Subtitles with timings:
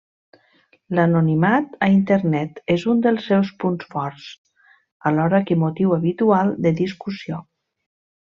[0.99, 4.25] L'anonimat a Internet és un dels seus punts forts,
[5.11, 7.41] alhora que motiu habitual de discussió.